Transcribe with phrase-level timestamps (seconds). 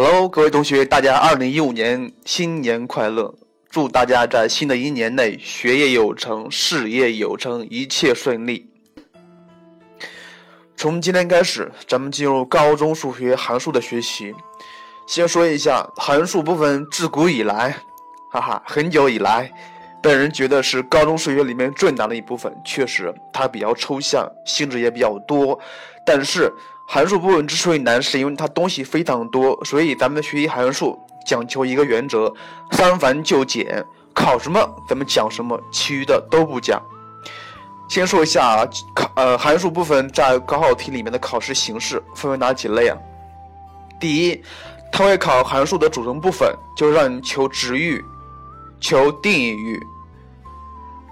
[0.00, 3.34] Hello，各位同学，大家二零一五年新年快乐！
[3.68, 8.70] 祝大家在新的一年内学业有成，事业有成，一切顺利。
[10.76, 14.32] 从今天开始，咱们进入高中数学函数的学习。
[15.08, 17.74] 先说一下函数部分，自古以来，
[18.30, 19.52] 哈哈，很久以来，
[20.00, 22.56] 本人觉得是高中数学里面最难的一部分。
[22.64, 25.58] 确实，它比较抽象，性质也比较多，
[26.06, 26.52] 但是。
[26.90, 32.34] 函数部分之所以难，是因为它东西非常多，所以咱们学习函数讲求一个原则：
[32.72, 33.84] 三繁就简。
[34.14, 36.82] 考什么咱们讲什么，其余的都不讲。
[37.90, 42.96] 先说一下考呃函数部分在高考题里面的考试形式分为哪几类啊？
[44.00, 44.42] 第一，
[44.90, 48.02] 它会考函数的组成部分，就让你求值域、
[48.80, 49.78] 求定义域。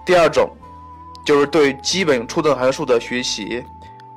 [0.06, 0.50] 第二种，
[1.24, 3.62] 就是对基本初等函数的学习，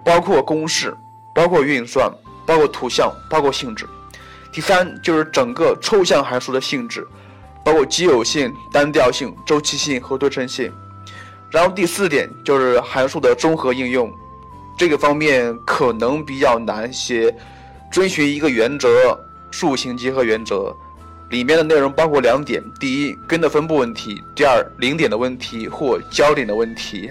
[0.06, 0.98] 包括公式。
[1.40, 2.12] 包括运算，
[2.46, 3.88] 包括图像，包括性质。
[4.52, 7.08] 第三就是整个抽象函数的性质，
[7.64, 10.70] 包括奇偶性、单调性、周期性和对称性。
[11.50, 14.14] 然后第四点就是函数的综合应用，
[14.78, 17.34] 这个方面可能比较难些。
[17.90, 19.18] 遵循一个原则——
[19.50, 20.76] 数形结合原则，
[21.30, 27.10] 里面的内容包括两点：第一，根的分布问题；第二，零点的问题或焦点的问题。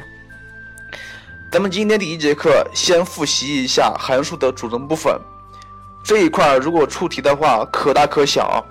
[1.51, 5.19] 咱们今天第一节课先复习一下函数的组成部分
[6.05, 8.63] 这一块，如果出题的话可大可小，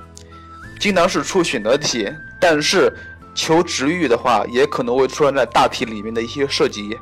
[0.80, 2.08] 经常是出选择题，
[2.40, 2.96] 但是
[3.34, 6.96] 求值域的话也可能会出现在大题里面的一些涉及。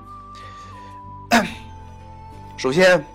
[2.55, 3.05] 首先，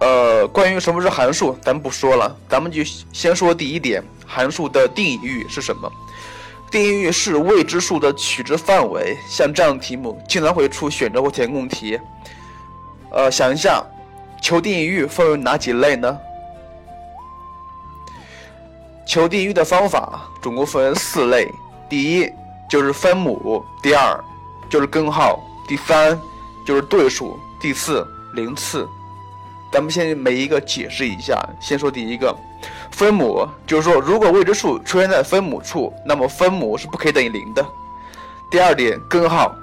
[0.00, 2.82] 呃，关于什么是函数，咱不说了，咱们就
[3.12, 5.92] 先说第一点，函数的定义域是什么？
[6.72, 12.00] 定义域是未知数的取值范围，像这样的题目经常会出选择或填空题。
[13.10, 13.84] 呃，想一下，
[14.40, 16.18] 求定义域分为哪几类呢？
[19.04, 21.46] 求定义域的方法总共分为四类：
[21.90, 22.32] 第一
[22.70, 24.18] 就是分母，第二
[24.70, 25.38] 就是根号，
[25.68, 26.18] 第三
[26.66, 28.02] 就是对数，第四
[28.32, 28.88] 零次。
[29.70, 32.34] 咱们先每一个解释一下，先说第一个。
[32.90, 37.64] 分母就是说，如果未知数出现在分母处，那么分母是不可以等于零的。
[38.50, 39.54] 第二点，根号，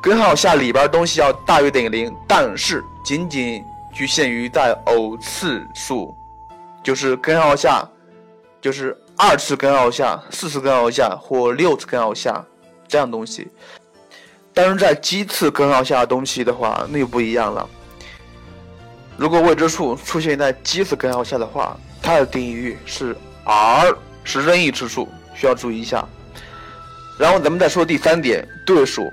[0.00, 6.14] 根号下里边东西要大于等于零，但是仅仅局限于在偶次数，
[6.82, 7.86] 就是根号下，
[8.60, 12.44] 就是二次根号下、四次根号下或六次根号下
[12.86, 13.48] 这样东西。
[14.54, 17.68] 但是在奇次根号下的东西的话，那就不一样了。
[19.16, 26.06] 如果未知数出现在奇次根号下的话，它的定义域是 r，是任意之数，需要注意一下。
[27.18, 29.12] 然后咱们再说第三点，对数，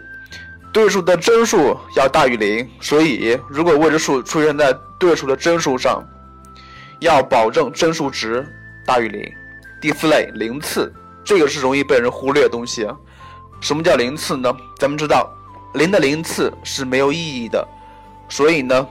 [0.71, 6.03] 对数的真数要大于零，所以如果未知数出现在对数的真数上，
[6.99, 8.47] 要保证真数值
[8.85, 9.27] 大于零。
[9.81, 10.93] 第四类零次，
[11.25, 12.87] 这个是容易被人忽略的东西。
[13.59, 14.55] 什么叫零次呢？
[14.77, 15.33] 咱们知道，
[15.73, 17.67] 零的零次是没有意义的，
[18.29, 18.87] 所以呢。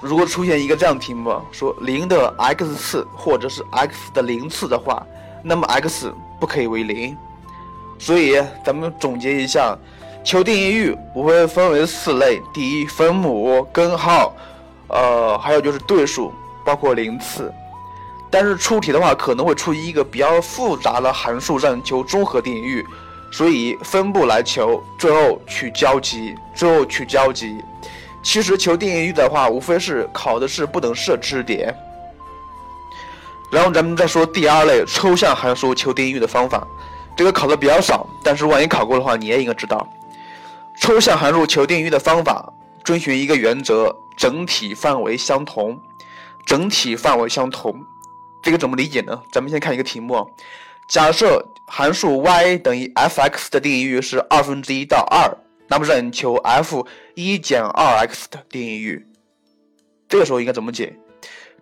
[0.00, 5.04] 如果出现一个这样题目，说零的 x 次或者是 x 的零次的话，
[5.42, 7.16] 那么 x 不可以为零。
[7.98, 9.76] 所以咱们总结一下，
[10.22, 14.32] 求定义域无非分为四类：第一，分母、根号，
[14.86, 16.32] 呃，还有就是对数，
[16.64, 17.52] 包括零次。
[18.30, 22.86] 但是出题的话可能会出一个比较复杂的函数上求综合定义域，
[23.32, 27.56] 所以分布来求，最后取交集，最后取交集。
[28.22, 31.74] 其实求定义域的话，无非是考的是不等式知识点。
[33.50, 36.66] 然后咱们再说第二类抽象函数求定义域的方法，
[37.16, 39.88] 这个考的比较少，但是万一考过的话，你也应该知道。
[40.80, 42.52] 抽象函数求定义域的方法
[42.84, 45.80] 遵循一个原则：整体范围相同。
[46.46, 47.74] 整体范围相同，
[48.40, 49.20] 这个怎么理解呢？
[49.30, 50.26] 咱们先看一个题目，
[50.86, 55.30] 假设函数 y 等于 f(x) 的定义域是二分之一到二。
[55.68, 59.06] 那么让你求 f 一减二 x 的定义域，
[60.08, 60.96] 这个时候应该怎么解？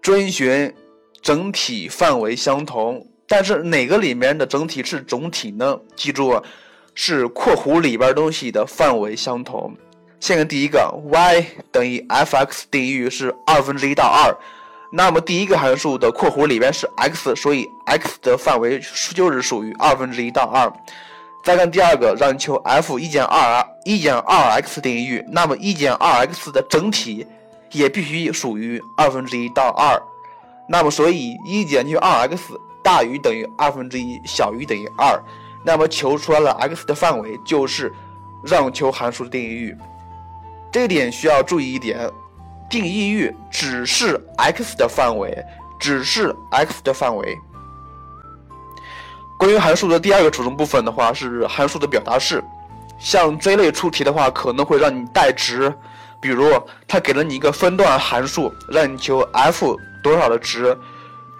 [0.00, 0.72] 遵循
[1.20, 5.80] 整体范围相同，但是哪个里面的整体是总体呢？
[5.96, 6.40] 记住，
[6.94, 9.76] 是括弧里边东西的范围相同。
[10.20, 14.34] 先看第一个，y 等于 f(x) 定义域是二分之一到二，
[14.92, 18.80] 那么第一个函数的括弧里边是 x，所以 x 的范围
[19.14, 20.72] 就是属于二分之一到二。
[21.46, 27.24] 再看第二个，让你求 f 一减二一减二 x 定义域，那么一减二 x 的整体
[27.70, 29.96] 也必须属于二分之一到二，
[30.68, 35.16] 那么所以一减去二 x 大于等于二分之一，小于等于二，
[35.64, 37.94] 那么求出来了 x 的范围就是
[38.42, 39.78] 让求函数的定义域。
[40.72, 42.10] 这点需要注意一点，
[42.68, 45.32] 定义域只是 x 的范围，
[45.78, 47.38] 只是 x 的范围。
[49.38, 52.42] 关于函数的第二个组成部分的话，是函数的表达式。
[52.98, 55.72] 像这类出题的话，可能会让你代值，
[56.20, 56.50] 比如
[56.88, 60.76] 他给了你一个分段函数，让你求 f 多少的值，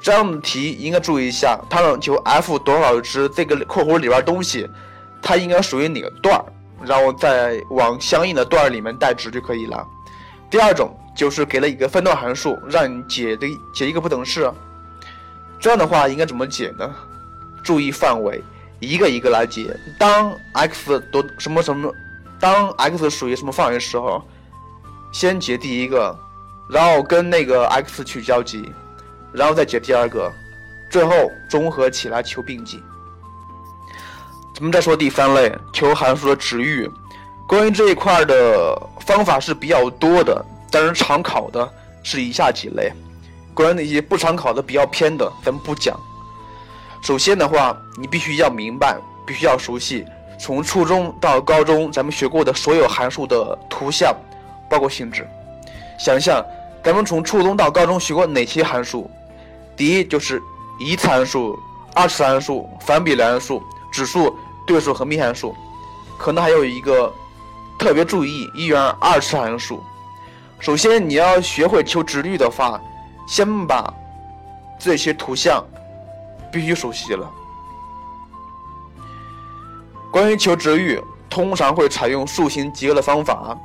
[0.03, 4.69] 这样的题应该注意一下，他让求 f 多少的值，这个括弧里边东西，
[5.23, 6.45] 它应该属于哪个段儿，
[6.85, 9.83] 然后再往相应的段里面代值就可以了。
[10.51, 14.53] 第二种就是给了一个分段函数，让你解的解一个不等式，
[15.59, 16.95] 这样的话应该怎么解呢？
[17.67, 18.41] 注意范围，
[18.79, 19.77] 一个一个来解。
[19.99, 21.93] 当 x 多什么什么，
[22.39, 24.23] 当 x 属于什么范围的时候，
[25.11, 26.17] 先解第一个，
[26.71, 28.73] 然后跟那个 x 取交集，
[29.33, 30.33] 然后再解第二个，
[30.89, 31.13] 最后
[31.51, 32.81] 综合起来求并集。
[34.55, 36.89] 咱们再说第三类，求函数的值域。
[37.49, 41.69] 关于这一块的方法是比较多的，但是常考的
[42.05, 42.93] 是以下几类。
[43.55, 45.99] 关于那些不常考的、比较偏的，咱们不讲。
[47.03, 48.97] 首先的话，你必须要明白，
[49.27, 50.05] 必须要熟悉
[50.39, 54.15] 从初中到高中咱们学过的所有函数的图像，
[54.69, 55.27] 包括性质。
[55.99, 56.45] 想象
[56.83, 59.11] 咱们从初中到高中学过哪些函数？
[59.77, 60.43] 第一就是
[60.79, 61.59] 一次函数、
[61.95, 63.63] 二次函数、反比例函数、
[63.93, 65.55] 指数、对数和幂函数，
[66.19, 67.13] 可能还有一个
[67.79, 69.83] 特别注意一元二次函数。
[70.59, 72.81] 首先你要学会求值率的话，
[73.29, 73.93] 先把
[74.79, 75.65] 这些图像。
[76.53, 77.31] 必须熟悉了。
[80.13, 83.57] 关于求值域，通常会采用数形结合的方法，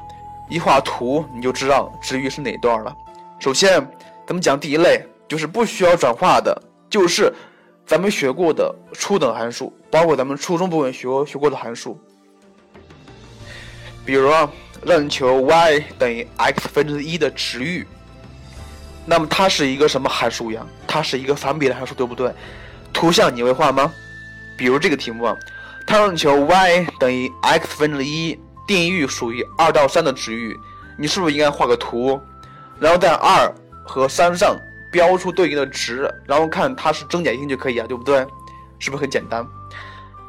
[0.50, 2.94] 一画图你就知道值域是哪段了。
[3.40, 3.80] 首先，
[4.28, 7.34] 咱们讲第一类，就是不需要转化的，就是
[7.86, 11.98] 咱们学过的初等函数，包括咱们初中部分学学过的函数。
[14.04, 14.52] 比如啊，
[14.84, 17.88] 让你求 y 等于 x 分之一的值域，
[19.06, 20.66] 那么它是一个什么函数呀？
[20.86, 22.34] 它是一个反比例函数，对不对？
[23.02, 23.92] 图像你会画吗？
[24.56, 25.36] 比如这个题目啊，
[25.88, 30.56] 它让你求 y 等于 x 分之一，定义域属于二到三的值域，
[31.00, 32.22] 你是不是应该画个图，
[32.80, 33.52] 然后在二
[33.84, 34.56] 和三上
[34.92, 38.24] 标出对应的值，然后看它是增减性就可以啊，对不对？
[38.78, 39.44] 是不是很简单？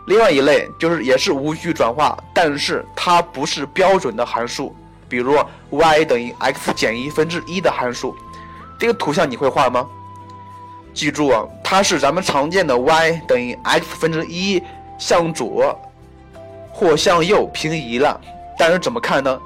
[0.06, 4.74] 另外一类就是也是无序转化，但是它不是标准的函数，
[5.10, 5.36] 比如
[5.68, 8.16] y 等于 x 减一分之一的函数，
[8.78, 9.86] 这个图像你会画吗？
[10.94, 14.62] 记住啊，它是咱们常见的 y 等于 x 分之一
[14.98, 15.78] 向左
[16.70, 18.20] 或向右平移了。
[18.58, 19.40] 但是怎么看呢？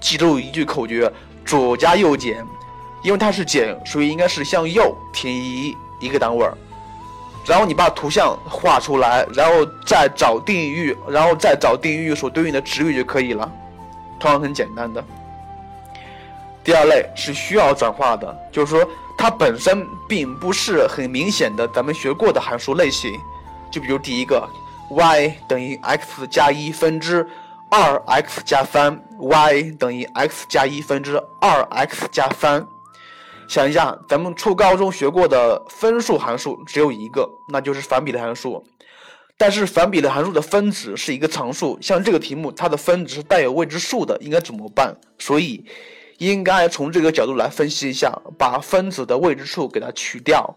[0.00, 1.12] 记住一句口诀：
[1.44, 2.44] 左加右减，
[3.02, 6.56] 因为它是减，所以应该是向右平移一个单位儿。
[7.44, 13.50] 然后你把图像画出来，然后再找定义域，然后再找定义域所对应的值域就可以了。
[14.18, 15.04] 同样很简单的。
[16.64, 18.88] 第二类是需要转化的，就是说。
[19.18, 23.18] 它本身并不是很明显的，咱们学过的函数类型，
[23.72, 24.46] 就比如第一个
[24.90, 27.26] ，y 等于 x 加一分之
[27.70, 32.64] 二 x 加三，y 等于 x 加一分之二 x 加三。
[33.48, 38.62] 想一下，咱们初高中学过的分数函数只有一个，那就是反比例函数。
[39.38, 44.94] 但是反比例函数的分子是一个常数，像这个题目，它的分子是带有未知数的，应该怎么办？
[45.18, 45.64] 所以。
[46.18, 50.56] 应该从这个角度来分析一下，把分子的未知数给它去掉。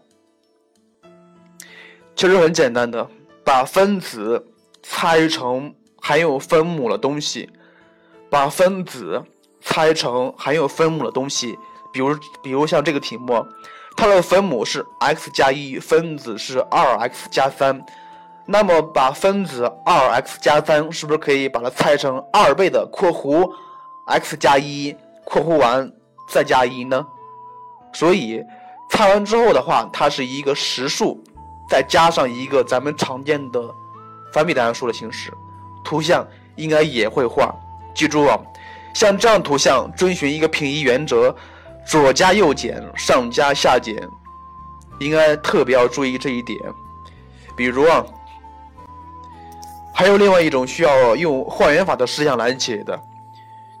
[2.16, 3.08] 其实很简单的，
[3.44, 4.46] 把分子
[4.82, 7.48] 拆成含有分母的东西，
[8.28, 9.22] 把分子
[9.60, 11.58] 拆成含有分母的东西。
[11.92, 13.46] 比如，比如像这个题目，
[13.96, 17.84] 它的分母是 x 加一，分子是二 x 加三，
[18.46, 23.50] 那么把分子二 x 加三是不是可以把它拆成二倍的括弧
[24.06, 24.94] x 加一？
[25.24, 25.90] 括弧完
[26.28, 27.06] 再加一呢，
[27.92, 28.42] 所以
[28.90, 31.22] 拆完之后的话，它是一个实数，
[31.68, 33.60] 再加上一个咱们常见的
[34.32, 35.32] 反比例函数的形式，
[35.84, 37.54] 图像应该也会画。
[37.94, 38.38] 记住啊，
[38.94, 41.34] 像这样图像遵循一个平移原则，
[41.86, 43.96] 左加右减，上加下减，
[44.98, 46.58] 应该特别要注意这一点。
[47.56, 48.04] 比如啊，
[49.92, 52.98] 还有另外一种需要用换元法的思想来解的。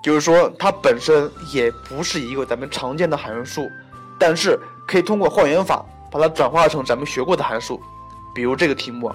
[0.02, 3.70] 就是说，它本身也不是一个咱们常见的函数，
[4.18, 7.80] 但是可以通过换元法把它转化成咱们学过的函数。
[8.34, 9.12] 比如这个题目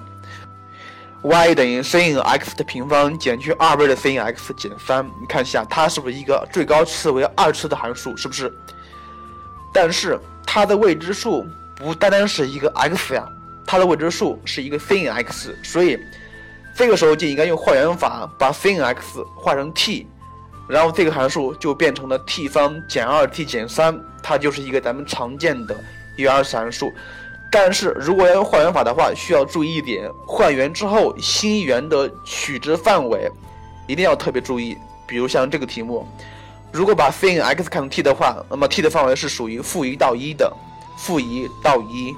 [1.23, 8.15] ，y 等于 sin x 的平方减去二倍的 sin x 减三，你看一下它是不是一个最高次为二次的函数？
[8.15, 8.53] 是不是？
[9.73, 13.27] 但是它的未知数不单单是一个 x 呀，
[13.65, 15.99] 它的未知数是一个 sin x，所以
[16.75, 20.07] 这个时候就应该用换元法把 sin x 换成 t。
[20.67, 25.75] 然后这个函数就变成了 t 方减二 t 减三，它就是一个咱们常见的
[26.17, 26.91] 一元二次函数。
[27.51, 33.31] 但是如果要用换元法的话，需要注意一点，换元之后新元的取值范围
[33.87, 34.77] 一定要特别注意。
[35.07, 36.05] 比如像这个题目，
[36.71, 40.51] 如果把 sin x 看成 t 的话，那么 t 的范围是属于负一到一的，
[40.97, 42.13] 负一到一。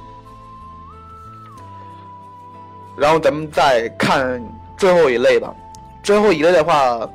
[2.95, 4.41] 然后咱们再看
[4.77, 5.53] 最后一类吧，
[6.01, 7.07] 最后一类的话，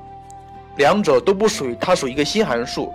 [0.76, 2.92] 两者都不属于，它属于一个新函数，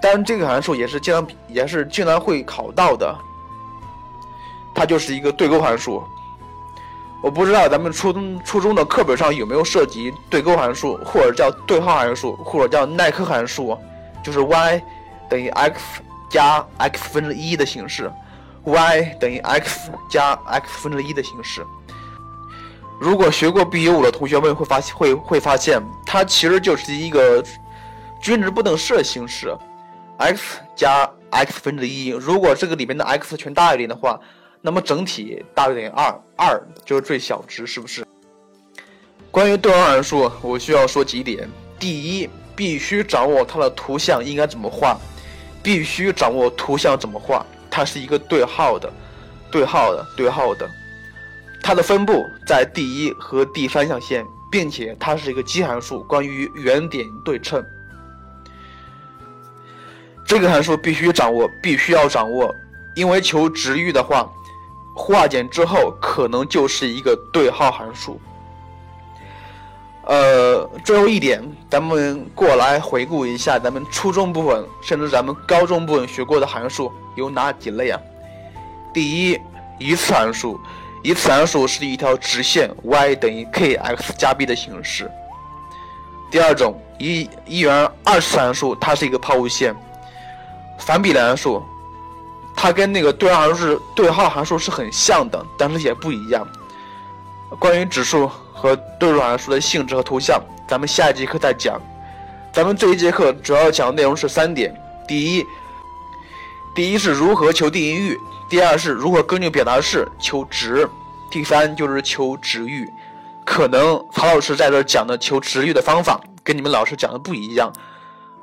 [0.00, 3.14] 但这个函数也是经常也是经常会考到的。
[4.74, 6.02] 它就是一个对勾函数，
[7.22, 13.78] 我不知道咱们初中初中的课本上有没有涉及对勾函数，或者叫对号函数，或者叫奈克函数，
[14.24, 14.82] 就是 y
[15.28, 18.10] 等于 x 加 x 分之一的形式
[18.64, 21.62] ，y 等于 x 加 x 分之一的形式。
[23.02, 27.42] 如果学过 b 五的同学们会发现会会发现，它其实就是一个
[28.20, 29.52] 均值不等式的形式
[30.18, 32.10] ，x 加 x 分之一。
[32.10, 34.20] 如果这个里面的 x 全大于零的话，
[34.60, 38.06] 那么整体大于等于二，二就是最小值，是不是？
[39.32, 44.96] 关于对号函数，我需要说几点：第一，必须掌握它的图像应该怎么画，
[45.60, 48.88] 必须掌握图像怎么画，它是一个对号的，
[49.50, 50.70] 对号的，对号的。
[51.62, 56.02] 它的分布在第一和第三象限，并且它是一个奇函数。
[56.04, 57.64] 关于原点对称，
[60.26, 62.52] 这个函数必须掌握，必须要掌握，
[62.96, 64.28] 因为求值域的话。
[64.94, 68.20] 化简之后，可能就是一个对号函数。
[70.04, 77.98] 呃，最后一点，咱们过来回顾一下咱们初中部分，甚至咱们高中部分学过的函数有哪几类啊？
[78.92, 79.40] 第一，
[79.78, 80.60] 一次函数，
[81.02, 85.10] 一次函数是一条直线，y 等于 kx 加 b 的形式。
[86.30, 89.74] 第二种，一一元二次函数，它是一个抛物线。
[90.78, 91.62] 反比例函数。
[92.54, 96.46] 它跟那个对号函数是对号函数是很像的，但是也不一样。
[97.58, 101.80] 关于指数和对数函数的性质和图像，咱们下一节课再讲。
[102.52, 104.72] 咱们这一节课主要讲的内容是三点：
[105.08, 105.46] 第一，
[106.74, 108.16] 第一是如何求定义域；
[108.48, 110.86] 第二是如何根据表达式求值；
[111.30, 112.88] 第三就是求值域。
[113.44, 117.70] 可能曹老师在这讲的求值域的方法跟你们老师讲的不一样。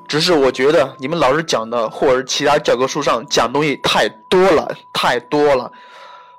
[0.08, 5.72] 只是我觉得你们老师讲的，或者其他教科书上讲东西太多了，太多了，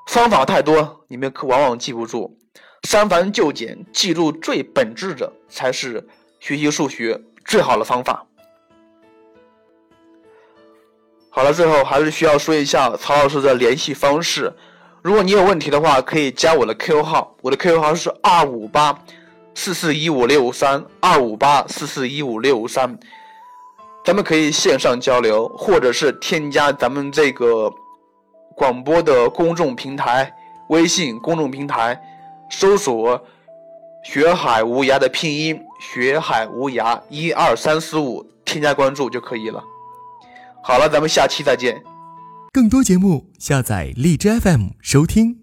[0.06, 2.36] 方法太多，你们可往往记不住。
[2.84, 6.06] 删繁就简，记住最本质的，才是
[6.38, 8.26] 学习数学最好的方法。
[11.32, 14.52] 好了，最后还是需要说一下曹老师的联系方式。
[15.00, 18.98] 如果你有问题的话，可以加我的 QQ 号，我的 QQ 号是二五八
[19.54, 22.98] 四四一五六五三二五八四四一五六五三。
[24.04, 27.72] 咱们可以线上交流，或者是添加咱们这个
[28.56, 30.30] 广播的公众平台
[30.68, 31.98] 微信公众平台，
[32.50, 33.22] 搜索
[34.02, 39.62] “学海无涯”的拼音“学海无涯”一二三四五，添加关注就可以了。
[40.62, 41.82] 好了，咱们下期再见。
[42.52, 45.39] 更多节目，下载荔枝 FM 收听。